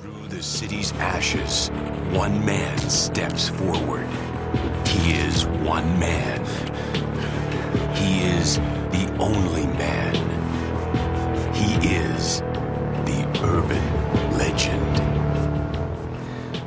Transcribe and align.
Through 0.00 0.28
the 0.28 0.42
city's 0.42 0.92
ashes, 0.92 1.70
one 2.12 2.44
man 2.44 2.78
steps 2.78 3.48
forward. 3.48 4.06
He 4.86 5.14
is 5.14 5.44
one 5.46 5.98
man. 5.98 6.44
He 7.96 8.20
is 8.22 8.58
the 8.92 9.16
only 9.18 9.66
man. 9.66 10.14
He 11.52 11.88
is 11.88 12.42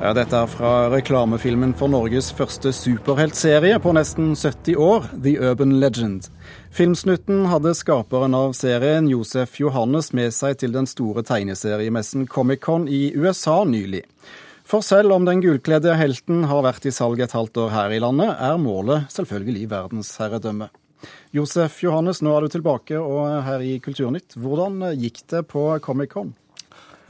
Ja, 0.01 0.15
dette 0.17 0.33
er 0.33 0.47
fra 0.49 0.87
reklamefilmen 0.89 1.75
for 1.77 1.91
Norges 1.93 2.31
første 2.33 2.71
superheltserie 2.73 3.77
på 3.83 3.91
nesten 3.93 4.31
70 4.33 4.79
år, 4.81 5.05
The 5.13 5.35
Urban 5.37 5.75
Legend. 5.77 6.25
Filmsnutten 6.73 7.43
hadde 7.51 7.75
skaperen 7.77 8.33
av 8.33 8.55
serien, 8.57 9.05
Josef 9.11 9.59
Johannes, 9.61 10.09
med 10.17 10.33
seg 10.33 10.57
til 10.63 10.73
den 10.73 10.89
store 10.89 11.21
tegneseriemessen 11.27 12.25
Comic-Con 12.25 12.89
i 12.89 13.11
USA 13.13 13.59
nylig. 13.61 14.01
For 14.65 14.81
selv 14.81 15.13
om 15.13 15.29
den 15.29 15.45
gulkledde 15.45 15.93
helten 15.99 16.47
har 16.49 16.65
vært 16.65 16.89
i 16.89 16.95
salg 16.97 17.21
et 17.21 17.37
halvt 17.37 17.61
år 17.67 17.73
her 17.77 17.93
i 17.93 18.01
landet, 18.01 18.33
er 18.41 18.57
målet 18.57 19.05
selvfølgelig 19.13 19.69
verdensherredømme. 19.69 20.73
Josef 21.37 21.77
Johannes, 21.85 22.25
nå 22.25 22.33
er 22.33 22.49
du 22.49 22.55
tilbake 22.57 22.97
og 22.97 23.43
her 23.45 23.61
i 23.61 23.77
Kulturnytt. 23.77 24.33
Hvordan 24.33 24.81
gikk 24.97 25.27
det 25.29 25.45
på 25.53 25.69
Comic-Con? 25.85 26.33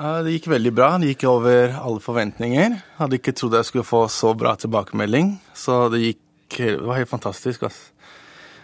Det 0.01 0.33
gikk 0.33 0.47
veldig 0.49 0.71
bra. 0.73 0.95
Det 0.97 1.11
gikk 1.11 1.27
over 1.29 1.75
alle 1.77 2.01
forventninger. 2.01 2.79
Hadde 2.97 3.19
ikke 3.19 3.35
trodd 3.37 3.59
jeg 3.59 3.67
skulle 3.69 3.85
få 3.85 4.07
så 4.09 4.33
bra 4.37 4.55
tilbakemelding. 4.57 5.35
Så 5.53 5.85
det 5.93 6.05
gikk 6.07 6.27
Det 6.51 6.81
var 6.83 6.97
helt 6.97 7.07
fantastisk. 7.07 7.63
altså. 7.63 7.91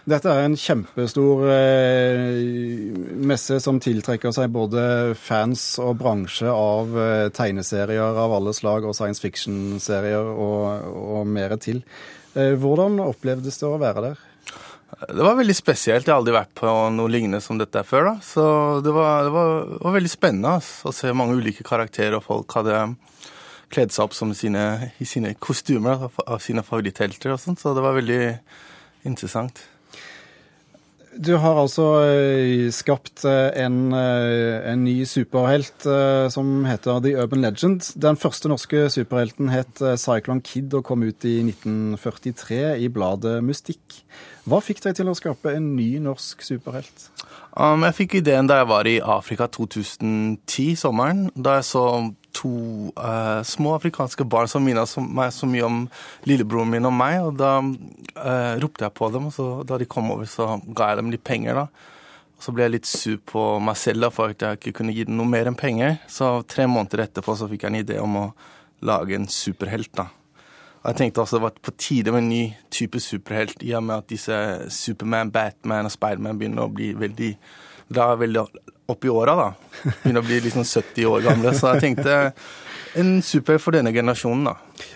Dette 0.08 0.28
er 0.32 0.46
en 0.46 0.56
kjempestor 0.56 1.42
eh, 1.52 2.38
messe 3.28 3.58
som 3.60 3.80
tiltrekker 3.80 4.32
seg 4.32 4.52
både 4.54 5.14
fans 5.20 5.64
og 5.82 5.98
bransje 6.00 6.48
av 6.48 6.96
eh, 6.96 7.26
tegneserier 7.36 8.16
av 8.22 8.32
alle 8.38 8.54
slag 8.56 8.86
og 8.88 8.96
science 8.96 9.20
fiction-serier 9.20 10.30
og, 10.32 10.88
og 11.18 11.28
mer 11.28 11.56
til. 11.60 11.82
Eh, 12.34 12.54
hvordan 12.60 13.00
opplevdes 13.04 13.60
det 13.60 13.68
å 13.68 13.80
være 13.80 14.06
der? 14.06 14.27
Det 14.88 15.20
var 15.20 15.36
veldig 15.36 15.54
spesielt. 15.56 16.06
Jeg 16.06 16.12
har 16.14 16.22
aldri 16.22 16.34
vært 16.34 16.54
på 16.56 16.72
noe 16.94 17.12
lignende 17.12 17.42
som 17.44 17.58
dette 17.60 17.82
før. 17.86 18.08
da. 18.08 18.14
Så 18.24 18.44
det 18.84 18.92
var, 18.94 19.26
det 19.26 19.32
var, 19.34 19.52
det 19.68 19.82
var 19.84 19.96
veldig 19.98 20.12
spennende 20.12 20.54
altså, 20.58 20.88
å 20.88 20.96
se 20.96 21.12
mange 21.16 21.36
ulike 21.38 21.66
karakterer, 21.66 22.16
og 22.18 22.24
folk 22.26 22.56
hadde 22.56 22.80
kledd 23.68 23.92
seg 23.92 24.06
opp 24.06 24.16
sine, 24.16 24.64
i 24.96 25.06
sine 25.08 25.34
kostymer 25.36 26.06
da, 26.06 26.10
av 26.24 26.40
sine 26.44 26.64
favoritthelter 26.64 27.34
og 27.34 27.42
sånt. 27.42 27.60
Så 27.60 27.76
det 27.76 27.84
var 27.84 27.98
veldig 27.98 28.22
interessant. 29.08 29.60
Du 31.18 31.32
har 31.34 31.56
altså 31.58 31.84
eh, 32.06 32.68
skapt 32.70 33.24
eh, 33.26 33.48
en, 33.58 33.90
eh, 33.96 34.62
en 34.70 34.84
ny 34.86 35.02
superhelt 35.02 35.86
som 36.30 36.62
heter 36.68 37.00
The 37.02 37.16
Urban 37.18 37.42
Legend. 37.42 37.88
Den 37.98 38.16
første 38.16 38.50
norske 38.50 38.84
superhelten 38.92 39.50
het 39.50 39.82
Cyclone 39.98 40.44
Kid 40.46 40.76
og 40.78 40.84
kom 40.86 41.02
ut 41.02 41.26
i 41.26 41.40
1943 41.42 42.60
i 42.84 42.90
bladet 42.94 43.40
Mystikk. 43.42 43.98
Hva 44.48 44.62
fikk 44.62 44.84
deg 44.86 44.94
til 45.00 45.10
å 45.10 45.16
skape 45.18 45.56
en 45.58 45.72
ny 45.74 45.96
norsk 46.04 46.44
superhelt? 46.46 47.10
Um, 47.58 47.82
jeg 47.88 47.96
fikk 47.98 48.20
ideen 48.20 48.46
da 48.46 48.60
jeg 48.60 48.70
var 48.70 48.86
i 48.86 49.00
Afrika 49.02 49.48
2010, 49.50 50.78
sommeren. 50.78 51.26
Da 51.34 51.58
jeg 51.58 51.66
så 51.72 51.84
to 52.38 52.50
uh, 52.94 53.42
små 53.46 53.74
afrikanske 53.76 54.24
barn 54.30 54.48
som 54.50 54.64
minnet 54.64 54.94
meg 55.02 55.32
så 55.34 55.48
mye 55.50 55.66
om 55.66 55.78
lillebroren 56.28 56.70
min 56.72 56.88
og 56.88 56.94
meg. 56.94 57.18
Og 57.26 57.38
da 57.40 57.52
uh, 57.60 58.54
ropte 58.62 58.86
jeg 58.86 58.96
på 58.96 59.10
dem, 59.14 59.28
og 59.30 59.34
så, 59.34 59.48
da 59.68 59.78
de 59.80 59.88
kom 59.90 60.12
over, 60.14 60.28
så 60.30 60.56
ga 60.66 60.92
jeg 60.92 61.00
dem 61.02 61.12
litt 61.14 61.26
penger. 61.26 61.62
da. 61.62 61.96
Og 62.38 62.46
så 62.46 62.54
ble 62.54 62.68
jeg 62.68 62.76
litt 62.76 62.86
sur 62.86 63.18
på 63.26 63.46
meg 63.64 63.80
selv 63.80 64.06
da, 64.06 64.12
for 64.14 64.34
at 64.34 64.44
jeg 64.44 64.60
ikke 64.60 64.76
kunne 64.80 64.94
gi 64.94 65.08
dem 65.08 65.18
noe 65.18 65.28
mer 65.28 65.50
enn 65.50 65.58
penger. 65.58 65.98
Så 66.10 66.38
tre 66.46 66.68
måneder 66.70 67.08
etterpå 67.08 67.34
så 67.34 67.50
fikk 67.50 67.66
jeg 67.66 67.74
en 67.74 67.82
idé 67.82 67.98
om 68.02 68.14
å 68.22 68.28
lage 68.86 69.18
en 69.18 69.26
superhelt. 69.26 69.90
da. 69.98 70.06
Jeg 70.84 71.00
tenkte 71.00 71.24
også 71.24 71.36
det 71.36 71.42
var 71.48 71.56
på 71.62 71.74
tide 71.74 72.12
med 72.14 72.22
en 72.22 72.30
ny 72.30 72.42
type 72.70 73.00
superhelt, 73.02 73.62
i 73.66 73.74
og 73.74 73.82
med 73.84 73.96
at 73.98 74.12
disse 74.12 74.36
Superman, 74.72 75.32
Batman 75.34 75.90
og 75.90 75.92
Spiderman 75.92 76.38
begynner 76.38 76.68
å 76.68 76.72
bli 76.72 76.92
veldig 76.96 77.32
dra 77.88 78.12
veldig 78.20 78.44
opp 78.88 79.04
i 79.04 79.10
åra, 79.12 79.34
da. 79.36 79.48
Begynner 80.02 80.22
å 80.22 80.26
bli 80.26 80.40
liksom 80.46 80.64
70 80.64 81.10
år 81.10 81.26
gamle. 81.26 81.52
Så 81.56 81.74
jeg 81.74 81.84
tenkte 81.84 82.14
en 82.98 83.18
super 83.22 83.58
for 83.60 83.76
denne 83.76 83.92
generasjonen, 83.92 84.48
da. 84.48 84.54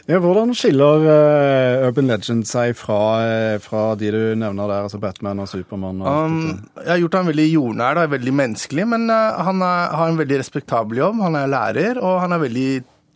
Ja, 0.09 0.19
hvordan 0.23 0.55
skiller 0.57 1.05
uh, 1.05 1.85
Urban 1.89 2.09
Legend 2.09 2.47
seg 2.49 2.73
fra, 2.79 2.99
uh, 3.21 3.59
fra, 3.63 3.83
de 4.01 4.09
du 4.15 4.23
nevner 4.41 4.71
der, 4.71 4.87
altså 4.87 5.01
Batman 5.03 5.45
og 5.45 5.51
Supermann? 5.51 6.01
Um, 6.01 6.41
jeg 6.81 6.89
har 6.95 7.03
gjort 7.05 7.21
han 7.21 7.31
veldig 7.31 7.47
jordnær, 7.51 8.01
da, 8.01 8.09
veldig 8.15 8.35
menneskelig, 8.41 8.89
men 8.95 9.07
uh, 9.13 9.45
han 9.45 9.61
er, 9.67 9.95
har 10.01 10.13
en 10.13 10.21
veldig 10.23 10.41
respektabel 10.41 11.03
jobb. 11.05 11.23
Han 11.29 11.39
er 11.43 11.53
lærer, 11.53 12.01
og 12.01 12.21
han 12.25 12.33
er 12.33 12.45
veldig 12.47 12.69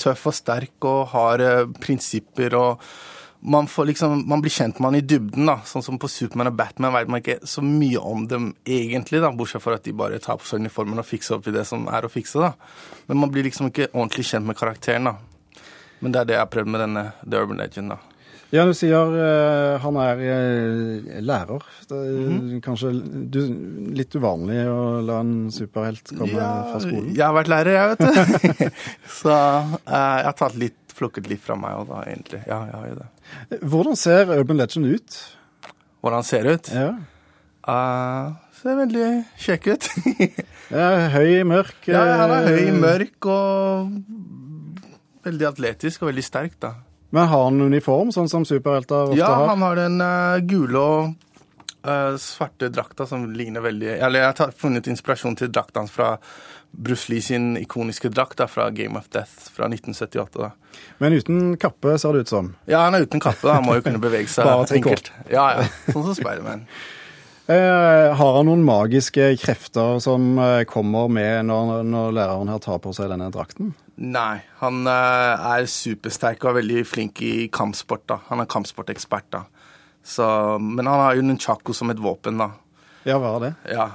tøff 0.02 0.28
og 0.28 0.36
sterk 0.36 0.84
og 0.84 1.06
har 1.14 1.40
prinsipper 1.80 2.52
og 2.60 2.84
man, 3.46 3.68
liksom, 3.88 4.28
man, 4.28 4.42
blir 4.42 4.50
kjent 4.50 4.78
med 4.78 4.88
han 4.88 4.98
i 4.98 5.04
dybden. 5.06 5.46
da, 5.46 5.60
Sånn 5.68 5.84
som 5.86 6.00
på 6.02 6.10
Superman 6.10 6.50
og 6.50 6.56
Batman 6.58 6.94
vet 6.96 7.12
man 7.12 7.22
ikke 7.22 7.38
så 7.46 7.62
mye 7.62 8.02
om 8.02 8.26
dem 8.30 8.50
egentlig, 8.64 9.22
da, 9.22 9.30
bortsett 9.30 9.62
fra 9.62 9.78
at 9.78 9.86
de 9.86 9.94
bare 9.96 10.18
tar 10.22 10.40
på 10.40 10.48
seg 10.48 10.64
uniformen 10.64 11.02
og 11.02 11.06
fikser 11.06 11.38
opp 11.38 11.46
i 11.46 11.54
det 11.54 11.66
som 11.68 11.86
er 11.86 12.06
å 12.06 12.12
fikse. 12.12 12.42
da. 12.42 12.52
Men 13.06 13.22
man 13.22 13.32
blir 13.34 13.46
liksom 13.46 13.70
ikke 13.70 13.92
ordentlig 13.92 14.26
kjent 14.32 14.48
med 14.48 14.58
karakteren. 14.58 15.12
da. 15.12 15.62
Men 16.00 16.12
det 16.12 16.20
er 16.20 16.28
det 16.28 16.38
jeg 16.38 16.44
har 16.44 16.52
prøvd 16.52 16.74
med 16.74 16.84
denne 16.84 17.08
The 17.22 17.42
Urban 17.44 17.62
Legend. 17.62 17.94
da. 17.94 18.02
Ja, 18.54 18.62
du 18.62 18.76
sier 18.78 19.10
uh, 19.10 19.76
han 19.82 19.96
er 19.98 20.20
uh, 20.22 21.16
lærer. 21.18 21.64
Det 21.88 21.96
er 21.96 22.10
mm 22.14 22.40
-hmm. 22.40 22.60
kanskje 22.62 22.92
du, 23.34 23.40
litt 23.94 24.14
uvanlig 24.14 24.60
å 24.70 25.00
la 25.02 25.18
en 25.20 25.50
superhelt 25.50 26.12
komme 26.16 26.38
ja, 26.38 26.70
fra 26.70 26.80
skolen? 26.80 27.14
Jeg 27.14 27.26
har 27.26 27.34
vært 27.34 27.50
lærer, 27.50 27.72
jeg, 27.74 27.88
vet 27.88 27.98
du. 27.98 28.70
Så 29.20 29.30
uh, 29.30 29.74
jeg 29.82 30.28
har 30.30 30.36
tatt 30.38 30.54
litt, 30.54 30.85
plukket 30.96 31.28
litt 31.30 31.42
fra 31.44 31.56
meg 31.60 31.76
òg, 31.80 31.90
da, 31.90 32.02
egentlig. 32.08 32.40
Ja, 32.48 32.62
jeg 32.70 32.78
har 32.78 32.88
jo 32.90 32.96
det. 33.00 33.60
Hvordan 33.62 34.00
ser 34.00 34.32
Urban 34.36 34.60
Legend 34.60 34.88
ut? 34.96 35.20
Hvordan 36.00 36.22
han 36.22 36.28
ser 36.28 36.48
ut? 36.48 36.72
Ja. 36.72 36.88
ser 38.60 38.80
veldig 38.80 39.10
kjekk 39.42 39.68
ut. 39.72 39.90
ja, 40.78 40.88
høy, 41.16 41.42
mørk. 41.48 41.78
Ja, 41.90 42.04
han 42.22 42.34
er 42.38 42.50
høy, 42.52 42.72
mørk 42.80 43.30
og 43.32 43.94
veldig 45.26 45.48
atletisk 45.50 46.04
og 46.04 46.12
veldig 46.12 46.24
sterk, 46.24 46.58
da. 46.62 46.76
Men 47.14 47.28
har 47.30 47.46
han 47.48 47.60
uniform, 47.62 48.10
sånn 48.14 48.28
som 48.30 48.44
superhelter 48.46 49.12
ofte 49.12 49.22
har? 49.22 49.42
Ja, 49.46 49.50
han 49.52 49.62
har 49.64 49.78
den 49.78 50.00
uh, 50.02 50.38
gule 50.46 50.82
og 50.82 51.25
uh, 51.86 52.18
svarte 52.20 52.68
drakta 52.72 53.06
som 53.08 53.24
ligner 53.32 53.64
veldig 53.64 53.96
Eller 53.96 54.22
jeg 54.22 54.34
har 54.40 54.52
funnet 54.56 54.90
inspirasjon 54.90 55.38
til 55.38 55.52
drakta 55.52 55.82
hans 55.82 55.94
fra 55.94 56.16
Bruce 56.76 57.08
Lee 57.12 57.24
sin 57.24 57.54
ikoniske 57.56 58.10
drakt 58.12 58.38
da, 58.40 58.48
fra 58.50 58.68
Game 58.70 58.98
of 58.98 59.08
Death 59.08 59.48
fra 59.54 59.70
1978. 59.70 60.42
da. 60.42 60.50
Men 61.00 61.16
uten 61.16 61.56
kappe, 61.60 61.96
ser 61.98 62.12
det 62.12 62.26
ut 62.26 62.34
som? 62.34 62.52
Ja, 62.68 62.84
han 62.84 62.98
er 62.98 63.06
uten 63.06 63.22
kappe. 63.22 63.46
da. 63.46 63.56
Han 63.60 63.64
må 63.64 63.78
jo 63.78 63.86
kunne 63.86 64.02
bevege 64.02 64.28
seg 64.28 64.50
enkelt. 64.80 65.10
Ja, 65.32 65.48
ja. 65.56 65.66
Sånn 65.88 66.04
som 66.04 66.18
Spiderman. 66.18 66.66
Eh, 67.46 68.10
har 68.18 68.36
han 68.36 68.48
noen 68.48 68.64
magiske 68.66 69.28
krefter 69.38 70.00
som 70.02 70.32
eh, 70.42 70.64
kommer 70.66 71.06
med 71.06 71.46
når, 71.46 71.84
når 71.86 72.16
læreren 72.16 72.50
her 72.50 72.62
tar 72.64 72.80
på 72.82 72.90
seg 72.96 73.12
denne 73.12 73.30
drakten? 73.30 73.70
Nei, 73.96 74.42
han 74.60 74.82
uh, 74.84 75.54
er 75.54 75.68
supersterk 75.70 76.42
og 76.42 76.50
er 76.50 76.56
veldig 76.58 76.82
flink 76.84 77.22
i 77.24 77.46
kampsport. 77.48 78.02
da. 78.10 78.18
Han 78.28 78.42
er 78.42 78.50
kampsportekspert. 78.50 79.30
da. 79.32 79.46
Så, 80.06 80.26
men 80.62 80.86
han 80.86 81.00
har 81.02 81.16
jo 81.18 81.24
nunchako 81.26 81.74
som 81.74 81.90
et 81.90 81.98
våpen, 81.98 82.38
da. 82.38 82.52
Ja, 83.06 83.16
hva 83.18 83.36
er 83.36 83.42
det? 83.42 83.54
Ja. 83.74 83.86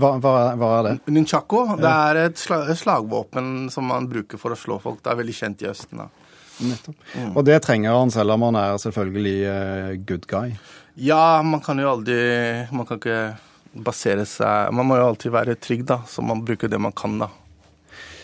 Hva, 0.00 0.14
hva, 0.22 0.32
hva 0.58 0.70
er 0.78 0.86
det? 0.88 0.94
Nunchako 1.14 1.64
ja. 1.68 1.76
det 1.78 1.92
er 1.92 2.20
et, 2.24 2.40
slag, 2.40 2.72
slagvåpen 2.78 3.68
som 3.70 3.86
man 3.90 4.08
bruker 4.10 4.40
for 4.40 4.54
å 4.54 4.58
slå 4.58 4.80
folk. 4.82 4.98
Det 5.04 5.12
er 5.12 5.20
veldig 5.20 5.36
kjent 5.36 5.62
i 5.62 5.70
Østen. 5.70 6.02
da. 6.02 6.08
Nettopp. 6.60 6.96
Mm. 7.14 7.30
Og 7.38 7.46
det 7.46 7.60
trenger 7.64 7.96
han 7.96 8.12
selv 8.12 8.34
om 8.34 8.48
han 8.48 8.58
er 8.60 8.80
selvfølgelig 8.82 9.36
uh, 9.46 9.92
good 10.08 10.26
guy? 10.30 10.56
Ja, 11.00 11.40
man 11.46 11.62
kan 11.64 11.78
jo 11.80 11.86
aldri 11.88 12.18
Man 12.74 12.84
kan 12.84 12.98
ikke 12.98 13.20
basere 13.86 14.26
seg 14.28 14.74
Man 14.74 14.88
må 14.90 14.98
jo 14.98 15.06
alltid 15.06 15.32
være 15.32 15.54
trygg, 15.56 15.86
da, 15.88 16.00
så 16.10 16.24
man 16.26 16.42
bruker 16.44 16.68
det 16.68 16.80
man 16.82 16.92
kan, 16.96 17.14
da. 17.22 17.30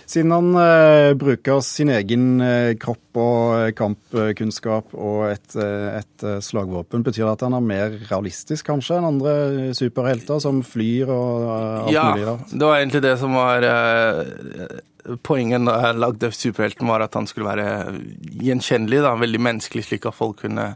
Siden 0.06 0.30
han 0.30 0.54
eh, 0.54 1.12
bruker 1.18 1.60
sin 1.66 1.90
egen 1.90 2.40
eh, 2.40 2.76
kropp 2.78 3.18
og 3.18 3.72
kampkunnskap 3.74 4.92
og 4.94 5.24
et, 5.32 5.56
eh, 5.58 5.98
et, 5.98 6.14
eh, 6.22 6.38
slagvåpen, 6.44 7.02
betyr 7.06 7.24
det 7.24 7.32
at 7.32 7.44
han 7.48 7.56
er 7.58 7.64
mer 7.66 7.96
realistisk 8.06 8.68
kanskje 8.70 9.00
enn 9.00 9.08
andre 9.08 9.34
superhelter 9.74 10.38
som 10.42 10.62
flyr 10.62 11.10
og 11.10 11.48
alt 11.50 11.94
ja, 11.96 12.06
mulig? 12.12 12.28
Ja, 12.28 12.36
det 12.52 12.70
var 12.70 12.78
egentlig 12.78 13.02
det 13.02 13.16
som 13.18 13.34
var 13.34 13.66
eh, 13.66 14.78
poenget 15.26 15.66
da 15.66 15.76
jeg 15.88 16.00
lagde 16.04 16.30
superhelten, 16.38 16.86
var 16.86 17.02
at 17.02 17.18
han 17.18 17.26
skulle 17.26 17.50
være 17.50 17.98
gjenkjennelig, 18.46 19.02
da, 19.02 19.16
veldig 19.18 19.42
menneskelig, 19.42 19.88
slik 19.90 20.06
at 20.06 20.18
folk 20.18 20.44
kunne 20.44 20.74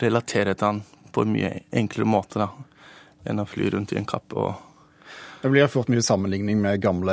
relatere 0.00 0.56
til 0.56 0.70
han 0.70 0.84
på 1.12 1.24
en 1.26 1.36
mye 1.36 1.52
enklere 1.76 2.08
måte 2.08 2.40
da, 2.40 2.48
enn 3.28 3.44
å 3.44 3.48
fly 3.48 3.74
rundt 3.76 3.92
i 3.92 4.00
en 4.00 4.08
kappe 4.08 4.40
og 4.40 4.56
det 5.44 5.50
blir 5.52 5.66
fort 5.68 5.90
mye 5.92 6.00
sammenligning 6.00 6.56
med 6.62 6.78
gamle 6.80 7.12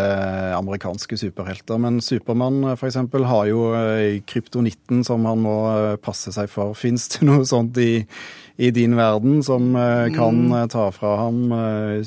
amerikanske 0.56 1.18
superhelter. 1.19 1.75
Men 1.83 1.98
Supermann 2.00 2.63
f.eks. 2.78 2.95
har 3.28 3.50
jo 3.50 3.75
eh, 3.75 4.22
kryptonitten 4.24 5.04
som 5.04 5.25
han 5.28 5.42
må 5.44 5.56
eh, 5.74 5.98
passe 6.00 6.31
seg 6.31 6.48
for. 6.48 6.72
Fins 6.80 7.12
det 7.12 7.28
noe 7.28 7.44
sånt 7.50 7.75
i, 7.83 8.07
i, 8.56 8.72
din 8.72 8.95
verden 8.95 9.44
som 9.44 9.75
eh, 9.75 10.07
kan 10.16 10.48
mm. 10.48 10.72
ta 10.72 10.95
fra 10.95 11.19
ham 11.25 11.51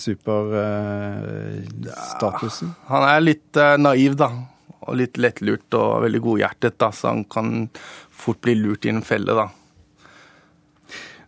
superstatusen? 0.00 2.72
Ja, 2.72 2.88
han 2.94 3.04
er 3.10 3.20
litt 3.20 3.52
naiv, 3.84 4.16
da. 4.16 4.32
og 4.80 4.96
litt 4.96 5.20
lettlurt 5.20 5.68
og 5.76 6.00
veldig 6.06 6.22
godhjertet, 6.24 6.80
da, 6.80 6.88
så 6.88 7.12
han 7.12 7.28
kan 7.28 7.68
fort 8.08 8.40
bli 8.40 8.56
lurt 8.62 8.88
i 8.88 8.96
en 8.96 9.04
felle, 9.04 9.36
da. 9.36 9.52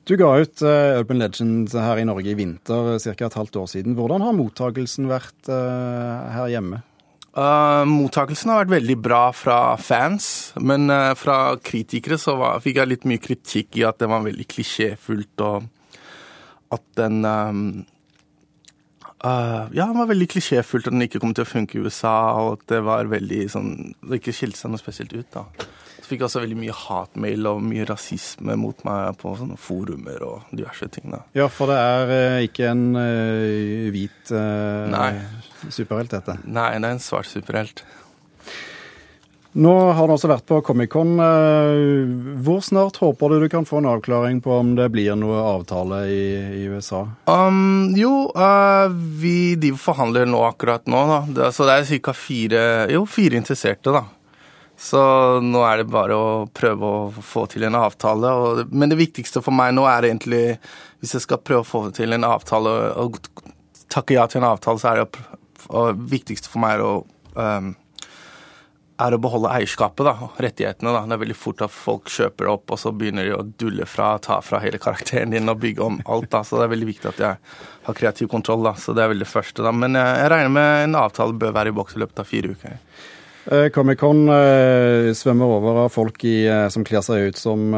Du 0.06 0.14
ga 0.14 0.28
ut 0.38 0.62
uh, 0.62 1.00
Urban 1.00 1.18
Legend 1.18 1.72
her 1.74 1.98
i 1.98 2.04
Norge 2.06 2.30
i 2.30 2.36
vinter, 2.38 2.92
ca. 3.02 3.26
et 3.26 3.38
halvt 3.40 3.56
år 3.58 3.70
siden. 3.72 3.96
Hvordan 3.98 4.22
har 4.22 4.36
mottakelsen 4.38 5.08
vært 5.10 5.50
uh, 5.50 6.28
her 6.30 6.52
hjemme? 6.52 6.78
Uh, 7.34 7.82
mottakelsen 7.90 8.52
har 8.52 8.62
vært 8.62 8.76
veldig 8.76 8.96
bra 9.02 9.24
fra 9.34 9.58
fans, 9.82 10.54
men 10.62 10.86
fra 11.18 11.56
kritikere 11.58 12.20
så 12.22 12.36
var, 12.38 12.62
fikk 12.62 12.78
jeg 12.78 12.92
litt 12.92 13.08
mye 13.10 13.20
kritikk 13.24 13.80
i 13.80 13.84
at 13.88 13.98
det 13.98 14.08
var 14.12 14.22
veldig 14.24 14.46
klisjéfullt, 14.54 15.42
og 15.42 15.66
at 16.76 16.86
den 17.02 17.26
um, 17.26 17.66
ja, 19.26 19.82
den 19.82 19.98
var 19.98 20.06
veldig 20.06 20.28
klisjéfullt 20.30 20.86
at 20.86 20.94
den 20.94 21.02
ikke 21.08 21.18
kom 21.18 21.34
til 21.34 21.42
å 21.42 21.50
funke 21.50 21.76
i 21.76 21.82
USA, 21.82 22.14
og 22.44 22.60
at 22.60 22.68
det 22.70 22.78
var 22.86 23.08
veldig 23.10 23.40
sånn 23.50 23.70
Det 24.06 24.20
ikke 24.20 24.34
skilte 24.36 24.60
seg 24.60 24.70
noe 24.70 24.78
spesielt 24.78 25.16
ut, 25.16 25.26
da. 25.34 25.66
Fikk 26.06 26.26
også 26.26 26.42
veldig 26.44 26.58
mye 26.60 26.74
hatmail 26.76 27.50
og 27.50 27.62
mye 27.66 27.86
rasisme 27.88 28.54
mot 28.60 28.84
meg 28.86 29.18
på 29.20 29.34
sånne 29.38 29.58
forumer 29.58 30.22
og 30.26 30.54
diverse 30.54 30.86
ting. 30.94 31.10
da. 31.14 31.24
Ja, 31.36 31.50
for 31.52 31.72
det 31.72 31.78
er 31.82 32.14
uh, 32.14 32.46
ikke 32.46 32.70
en 32.70 32.88
uh, 32.94 33.90
hvit 33.94 34.34
superhelt, 35.72 36.14
dette? 36.14 36.38
Nei, 36.46 36.72
det 36.78 36.86
er 36.86 36.96
en 36.96 37.02
svart 37.02 37.30
superhelt. 37.30 37.82
Nå 39.56 39.72
har 39.96 40.04
du 40.04 40.12
også 40.12 40.28
vært 40.28 40.44
på 40.44 40.58
Comic-Con. 40.60 41.14
Eh, 41.16 42.10
hvor 42.44 42.58
snart 42.64 42.98
håper 43.00 43.32
du 43.32 43.46
du 43.46 43.48
kan 43.48 43.64
få 43.64 43.80
en 43.80 43.88
avklaring 43.88 44.42
på 44.44 44.52
om 44.52 44.74
det 44.76 44.90
blir 44.92 45.16
noe 45.16 45.38
avtale 45.54 46.02
i, 46.12 46.26
i 46.60 46.66
USA? 46.68 47.06
Um, 47.24 47.94
jo, 47.96 48.26
uh, 48.36 48.92
vi 48.92 49.54
de 49.56 49.72
forhandler 49.80 50.28
nå 50.28 50.42
akkurat 50.44 50.84
nå, 50.84 51.00
da. 51.08 51.20
Det, 51.38 51.48
så 51.56 51.64
det 51.68 51.78
er 51.78 52.02
ca. 52.04 52.12
fire, 52.12 52.66
jo, 52.92 53.06
fire 53.08 53.40
interesserte, 53.40 53.96
da. 53.96 54.04
Så 54.76 55.00
nå 55.40 55.62
er 55.64 55.80
det 55.80 55.88
bare 55.88 56.16
å 56.16 56.28
prøve 56.52 56.88
å 56.88 57.24
få 57.24 57.46
til 57.52 57.64
en 57.64 57.78
avtale. 57.78 58.32
Og, 58.36 58.74
men 58.76 58.92
det 58.92 59.00
viktigste 59.00 59.40
for 59.44 59.56
meg 59.56 59.72
nå 59.76 59.86
er 59.88 60.10
egentlig, 60.10 60.58
hvis 61.00 61.16
jeg 61.16 61.24
skal 61.24 61.40
prøve 61.40 61.64
å 61.64 61.68
få 61.68 61.82
til 61.96 62.12
en 62.16 62.28
avtale 62.28 62.74
og 63.00 63.18
takke 63.92 64.18
ja 64.18 64.26
til 64.28 64.42
en 64.42 64.50
avtale, 64.50 64.82
så 64.82 64.92
er 64.92 65.02
det 65.02 65.24
og 65.66 65.98
viktigste 66.12 66.50
for 66.52 66.62
meg 66.62 66.82
å 66.84 66.92
um, 67.34 67.72
er 68.96 69.12
å 69.12 69.20
beholde 69.20 69.50
eierskapet, 69.52 70.06
da, 70.06 70.28
rettighetene. 70.40 70.92
da. 70.94 71.02
Det 71.04 71.16
er 71.16 71.20
veldig 71.20 71.36
fort 71.36 71.64
at 71.66 71.72
folk 71.74 72.08
kjøper 72.12 72.48
opp, 72.48 72.72
og 72.72 72.80
så 72.80 72.92
begynner 72.96 73.28
de 73.28 73.34
å 73.36 73.42
dulle 73.60 73.84
fra, 73.88 74.14
ta 74.24 74.38
fra 74.44 74.60
hele 74.62 74.80
karakteren 74.80 75.34
din 75.34 75.52
og 75.52 75.60
bygge 75.60 75.84
om 75.84 75.98
alt. 76.04 76.30
da. 76.32 76.40
Så 76.46 76.56
det 76.56 76.66
er 76.66 76.72
veldig 76.72 76.88
viktig 76.88 77.10
at 77.12 77.20
jeg 77.20 77.42
har 77.88 77.98
kreativ 77.98 78.30
kontroll. 78.32 78.64
da. 78.64 78.72
Så 78.80 78.96
det 78.96 79.04
er 79.04 79.12
veldig 79.12 79.26
det 79.26 79.32
første. 79.34 79.66
da. 79.66 79.74
Men 79.76 79.98
jeg, 80.00 80.16
jeg 80.22 80.32
regner 80.32 80.54
med 80.56 80.86
en 80.86 80.98
avtale 81.02 81.36
bør 81.36 81.52
være 81.58 81.74
i 81.74 81.76
boks 81.76 81.96
i 81.96 82.02
løpet 82.04 82.24
av 82.24 82.30
fire 82.30 82.56
uker. 82.56 82.80
Eh, 83.46 83.68
Comic-Con 83.70 84.26
eh, 84.32 85.12
svømmer 85.14 85.52
over 85.58 85.78
av 85.84 85.92
folk 85.94 86.24
i, 86.26 86.48
eh, 86.50 86.66
som 86.72 86.82
kler 86.86 87.02
seg 87.06 87.28
ut 87.28 87.38
som, 87.38 87.76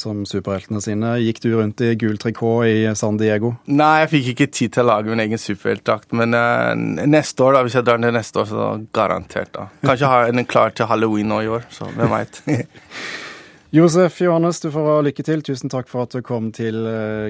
som, 0.00 0.22
superheltene 0.28 0.80
sine. 0.84 1.12
Gikk 1.20 1.42
du 1.44 1.50
rundt 1.58 1.82
i 1.84 1.92
gul 2.00 2.16
trikot 2.20 2.64
i 2.68 2.86
San 2.96 3.20
Diego? 3.20 3.52
Nei, 3.68 3.92
jeg 4.04 4.12
fikk 4.14 4.30
ikke 4.32 4.48
tid 4.56 4.76
til 4.76 4.86
å 4.86 4.90
lage 4.94 5.12
min 5.12 5.24
egen 5.26 5.40
superheltdrakt. 5.40 6.14
Men 6.16 6.36
uh, 6.36 6.72
neste 7.04 7.44
år, 7.44 7.58
da, 7.58 7.64
hvis 7.66 7.76
jeg 7.76 7.88
drar 7.88 8.00
ned 8.00 8.16
neste 8.16 8.40
år, 8.40 8.48
så 8.48 8.70
garantert. 8.96 9.52
da. 9.56 9.68
Kanskje 9.84 10.12
ha 10.12 10.22
den 10.30 10.48
klar 10.48 10.72
til 10.76 10.88
halloween 10.88 11.28
nå 11.32 11.42
i 11.44 11.52
år, 11.52 11.68
så 11.74 11.90
hvem 11.92 12.16
veit. 12.16 12.40
Josef 13.76 14.16
Johannes, 14.24 14.62
du 14.64 14.70
får 14.72 14.90
ha 14.94 14.96
lykke 15.04 15.26
til. 15.26 15.44
Tusen 15.46 15.70
takk 15.70 15.92
for 15.92 16.08
at 16.08 16.16
du 16.16 16.24
kom 16.26 16.50
til 16.56 16.80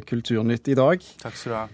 Kulturnytt 0.08 0.70
i 0.70 0.78
dag. 0.78 1.04
Takk 1.26 1.36
skal 1.36 1.52
du 1.52 1.58
ha. 1.58 1.66